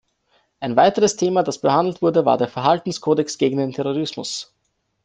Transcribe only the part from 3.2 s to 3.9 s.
gegen den